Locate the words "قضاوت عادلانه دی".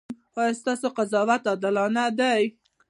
0.97-2.43